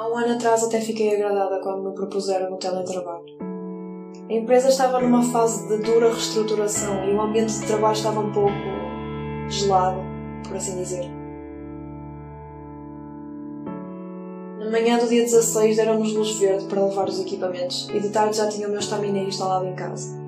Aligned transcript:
Há 0.00 0.08
um 0.08 0.16
ano 0.16 0.32
atrás 0.32 0.64
até 0.64 0.80
fiquei 0.80 1.14
agradada 1.14 1.60
quando 1.60 1.86
me 1.86 1.94
propuseram 1.94 2.54
o 2.54 2.56
teletrabalho. 2.56 3.36
A 4.30 4.32
empresa 4.32 4.70
estava 4.70 4.98
numa 4.98 5.22
fase 5.22 5.68
de 5.68 5.76
dura 5.82 6.08
reestruturação 6.08 7.04
e 7.04 7.14
o 7.14 7.20
ambiente 7.20 7.52
de 7.52 7.66
trabalho 7.66 7.92
estava 7.92 8.20
um 8.20 8.32
pouco 8.32 8.50
gelado, 9.50 10.00
por 10.48 10.56
assim 10.56 10.78
dizer. 10.78 11.04
Na 14.58 14.70
manhã 14.70 14.96
do 14.96 15.06
dia 15.06 15.20
16 15.20 15.76
deram-nos 15.76 16.14
luz 16.14 16.30
verde 16.38 16.64
para 16.64 16.82
levar 16.82 17.06
os 17.06 17.20
equipamentos 17.20 17.86
e 17.90 18.00
de 18.00 18.08
tarde 18.08 18.38
já 18.38 18.48
tinha 18.48 18.68
o 18.68 18.70
meu 18.70 18.80
estaminé 18.80 19.24
instalado 19.24 19.66
em 19.66 19.74
casa. 19.74 20.18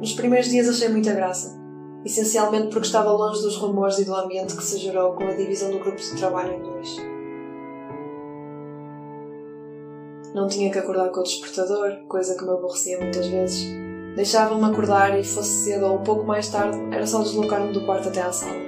Nos 0.00 0.12
primeiros 0.14 0.48
dias 0.48 0.68
achei 0.68 0.88
muita 0.88 1.14
graça, 1.14 1.56
essencialmente 2.04 2.66
porque 2.66 2.88
estava 2.88 3.12
longe 3.12 3.42
dos 3.42 3.54
rumores 3.58 4.00
e 4.00 4.04
do 4.04 4.12
ambiente 4.12 4.56
que 4.56 4.64
se 4.64 4.76
gerou 4.78 5.12
com 5.12 5.22
a 5.22 5.34
divisão 5.34 5.70
do 5.70 5.78
grupo 5.78 5.98
de 5.98 6.16
trabalho 6.16 6.54
em 6.54 6.62
dois. 6.62 7.11
Não 10.34 10.48
tinha 10.48 10.70
que 10.70 10.78
acordar 10.78 11.10
com 11.10 11.20
o 11.20 11.24
despertador, 11.24 11.98
coisa 12.08 12.34
que 12.34 12.44
me 12.44 12.50
aborrecia 12.50 12.98
muitas 12.98 13.26
vezes. 13.26 13.66
Deixavam-me 14.16 14.64
acordar 14.64 15.18
e 15.18 15.24
fosse 15.24 15.64
cedo 15.64 15.86
ou 15.86 15.96
um 15.96 16.02
pouco 16.02 16.24
mais 16.24 16.48
tarde, 16.48 16.78
era 16.90 17.06
só 17.06 17.22
deslocar-me 17.22 17.72
do 17.72 17.84
quarto 17.84 18.08
até 18.08 18.22
à 18.22 18.32
sala. 18.32 18.60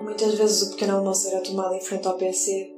Muitas 0.00 0.34
vezes 0.34 0.62
o 0.62 0.70
pequeno 0.70 0.96
almoço 0.96 1.28
era 1.28 1.42
tomado 1.42 1.74
em 1.74 1.80
frente 1.80 2.08
ao 2.08 2.16
PC. 2.16 2.72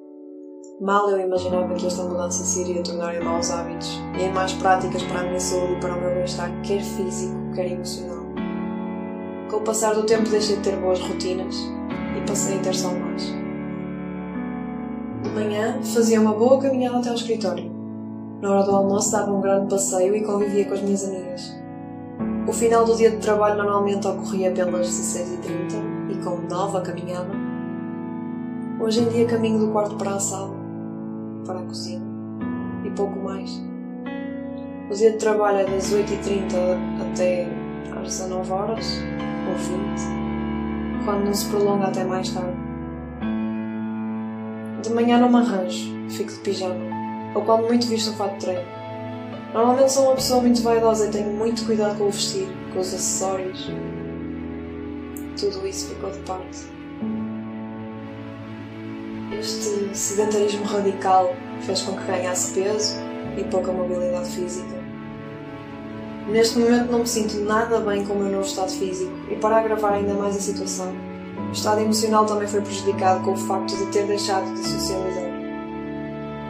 Mal 0.80 1.08
eu 1.08 1.20
imaginava 1.20 1.72
que 1.74 1.86
esta 1.86 2.03
mudança 2.03 2.44
se 2.44 2.62
iria 2.62 2.83
tornar 2.83 3.14
em 3.14 3.22
maus 3.22 3.50
hábitos 3.50 4.00
e 4.19 4.22
em 4.25 4.33
más 4.33 4.53
práticas 4.55 5.03
para 5.05 5.20
a 5.20 5.25
minha 5.25 5.38
saúde 5.38 5.75
e 5.75 5.80
para 5.80 5.94
o 5.94 6.00
meu 6.00 6.14
bem-estar, 6.14 6.50
quer 6.62 6.83
físico, 6.83 7.34
quer 7.55 7.70
emocional. 7.70 8.25
Com 9.48 9.56
o 9.58 9.64
passar 9.64 9.94
do 9.94 10.05
tempo 10.05 10.28
deixei 10.28 10.56
de 10.56 10.62
ter 10.62 10.77
boas 10.77 10.98
rotinas 10.98 11.55
e 12.16 12.27
passei 12.27 12.58
a 12.58 12.62
ter 12.62 12.75
só 12.75 12.91
mais. 12.91 13.41
De 15.33 15.38
manhã 15.38 15.80
fazia 15.83 16.20
uma 16.20 16.34
boa 16.34 16.61
caminhada 16.61 16.98
até 16.98 17.08
ao 17.08 17.14
escritório. 17.14 17.72
Na 18.42 18.50
hora 18.50 18.64
do 18.64 18.77
almoço 18.77 19.12
dava 19.12 19.33
um 19.33 19.41
grande 19.41 19.70
passeio 19.70 20.14
e 20.14 20.22
convivia 20.22 20.66
com 20.66 20.75
as 20.75 20.83
minhas 20.83 21.08
amigas. 21.08 21.56
O 22.47 22.52
final 22.52 22.84
do 22.84 22.94
dia 22.94 23.11
de 23.11 23.16
trabalho 23.16 23.56
normalmente 23.56 24.06
ocorria 24.06 24.50
pelas 24.50 24.88
16h30 24.88 26.22
com 26.22 26.36
nova 26.55 26.83
caminhada. 26.83 27.30
Hoje 28.78 29.00
em 29.00 29.08
dia 29.08 29.27
caminho 29.27 29.58
do 29.58 29.69
quarto 29.69 29.97
para 29.97 30.16
a 30.16 30.20
sala, 30.20 30.55
para 31.47 31.60
a 31.60 31.62
cozinha 31.62 32.03
e 32.84 32.91
pouco 32.91 33.19
mais. 33.19 33.50
O 34.91 34.94
dia 34.94 35.12
de 35.12 35.16
trabalho 35.16 35.60
é 35.60 35.64
das 35.64 35.94
8h30 35.94 36.53
até 37.10 37.48
às 37.97 38.19
19 38.19 38.53
horas 38.53 38.98
ou 39.48 39.55
20, 39.56 41.05
quando 41.06 41.25
não 41.25 41.33
se 41.33 41.48
prolonga 41.48 41.86
até 41.86 42.05
mais 42.05 42.28
tarde. 42.28 42.72
Manhã 44.94 45.18
não 45.18 45.28
me 45.28 45.36
arranjo, 45.36 45.90
fico 46.10 46.32
de 46.32 46.38
pijama, 46.38 46.76
ou 47.34 47.42
quando 47.42 47.66
muito 47.66 47.86
visto 47.86 48.10
um 48.10 48.14
fato 48.14 48.32
de 48.34 48.46
treino. 48.46 48.66
Normalmente 49.52 49.92
sou 49.92 50.04
uma 50.04 50.14
pessoa 50.14 50.40
muito 50.40 50.62
vaidosa 50.62 51.06
e 51.06 51.10
tenho 51.10 51.30
muito 51.30 51.64
cuidado 51.66 51.98
com 51.98 52.04
o 52.04 52.10
vestir, 52.10 52.48
com 52.72 52.80
os 52.80 52.94
acessórios, 52.94 53.70
tudo 55.38 55.66
isso 55.66 55.88
ficou 55.88 56.10
de 56.10 56.18
parte. 56.20 56.58
Este 59.38 59.96
sedentarismo 59.96 60.64
radical 60.64 61.34
fez 61.62 61.82
com 61.82 61.96
que 61.96 62.04
ganhasse 62.04 62.52
peso 62.54 62.96
e 63.36 63.44
pouca 63.44 63.72
mobilidade 63.72 64.28
física. 64.30 64.82
Neste 66.28 66.58
momento 66.58 66.92
não 66.92 67.00
me 67.00 67.06
sinto 67.06 67.41
nada 67.41 67.81
bem 67.81 68.04
com 68.04 68.14
o 68.14 68.19
meu 68.19 68.31
novo 68.31 68.47
estado 68.47 68.70
físico 68.70 69.12
e 69.31 69.34
para 69.36 69.58
agravar 69.58 69.94
ainda 69.94 70.14
mais 70.14 70.36
a 70.36 70.41
situação, 70.41 70.94
o 71.37 71.53
estado 71.53 71.81
emocional 71.81 72.25
também 72.26 72.48
foi 72.48 72.60
prejudicado 72.60 73.25
com 73.25 73.32
o 73.32 73.37
facto 73.37 73.76
de 73.76 73.87
ter 73.87 74.06
deixado 74.06 74.53
de 74.54 74.66
socializar. 74.66 75.31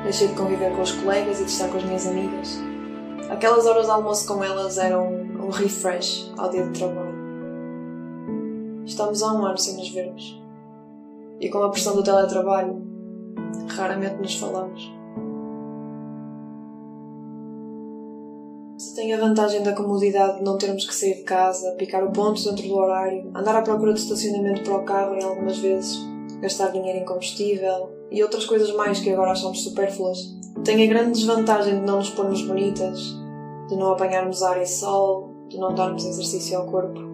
Deixei 0.04 0.28
de 0.28 0.34
conviver 0.34 0.74
com 0.74 0.82
os 0.82 0.92
colegas 0.92 1.40
e 1.40 1.44
de 1.44 1.50
estar 1.50 1.68
com 1.68 1.78
as 1.78 1.84
minhas 1.84 2.06
amigas. 2.06 2.60
Aquelas 3.30 3.66
horas 3.66 3.86
de 3.86 3.92
almoço 3.92 4.26
com 4.26 4.42
elas 4.42 4.78
eram 4.78 5.06
um 5.40 5.50
refresh 5.50 6.32
ao 6.36 6.50
dia 6.50 6.66
de 6.66 6.78
trabalho. 6.78 7.12
Estamos 8.84 9.22
há 9.22 9.32
um 9.32 9.44
ano 9.44 9.58
sem 9.58 9.76
nos 9.76 9.88
vermos. 9.90 10.40
E 11.40 11.48
com 11.48 11.62
a 11.62 11.70
pressão 11.70 11.96
do 11.96 12.02
teletrabalho, 12.02 12.82
raramente 13.68 14.16
nos 14.16 14.38
falamos. 14.38 15.01
Tem 18.94 19.12
a 19.12 19.18
vantagem 19.18 19.62
da 19.62 19.72
comodidade 19.72 20.38
de 20.38 20.44
não 20.44 20.58
termos 20.58 20.86
que 20.86 20.94
sair 20.94 21.16
de 21.16 21.22
casa, 21.22 21.72
picar 21.72 22.04
o 22.04 22.12
ponto 22.12 22.42
dentro 22.42 22.66
do 22.66 22.74
horário, 22.74 23.30
andar 23.34 23.56
à 23.56 23.62
procura 23.62 23.92
de 23.92 24.00
estacionamento 24.00 24.62
para 24.62 24.76
o 24.76 24.84
carro 24.84 25.14
em 25.14 25.22
algumas 25.24 25.58
vezes, 25.58 25.98
gastar 26.40 26.72
dinheiro 26.72 26.98
em 26.98 27.04
combustível 27.04 27.90
e 28.10 28.22
outras 28.22 28.44
coisas 28.44 28.74
mais 28.74 29.00
que 29.00 29.10
agora 29.10 29.32
achamos 29.32 29.62
supérfluas, 29.62 30.18
tem 30.64 30.84
a 30.84 30.86
grande 30.86 31.12
desvantagem 31.12 31.80
de 31.80 31.86
não 31.86 31.98
nos 31.98 32.10
pormos 32.10 32.42
bonitas, 32.42 32.98
de 33.68 33.76
não 33.76 33.92
apanharmos 33.92 34.42
ar 34.42 34.60
e 34.60 34.66
sol, 34.66 35.34
de 35.48 35.58
não 35.58 35.74
darmos 35.74 36.04
exercício 36.04 36.58
ao 36.58 36.66
corpo 36.66 37.12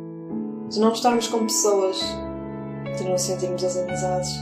de 0.70 0.80
não 0.80 0.92
estarmos 0.92 1.28
com 1.28 1.46
pessoas, 1.46 1.98
de 2.98 3.04
não 3.04 3.16
sentirmos 3.16 3.64
as 3.64 3.76
amizades, 3.76 4.34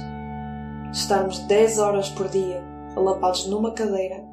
de 0.90 0.96
estarmos 0.96 1.38
10 1.40 1.78
horas 1.78 2.08
por 2.10 2.28
dia 2.28 2.64
alapados 2.96 3.46
numa 3.46 3.70
cadeira 3.72 4.24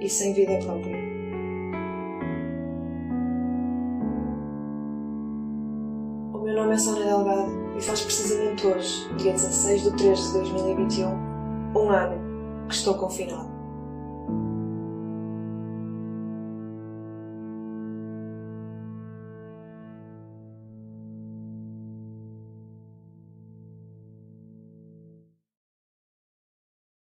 e 0.00 0.08
sem 0.08 0.34
vida 0.34 0.58
própria. 0.58 1.01
Meu 6.62 6.68
nome 6.68 6.74
é 6.74 6.78
Sónia 6.78 7.04
Delgado 7.04 7.50
e 7.76 7.82
faz 7.82 8.02
precisamente 8.02 8.64
hoje, 8.64 9.08
dia 9.16 9.32
16 9.32 9.82
de 9.82 9.96
3 9.96 10.18
de 10.18 10.32
2021, 10.32 11.08
um 11.74 11.90
ano 11.90 12.68
que 12.68 12.74
estou 12.74 12.94
confinado. 12.94 13.51